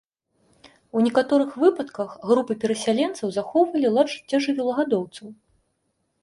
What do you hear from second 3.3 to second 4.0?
захоўвалі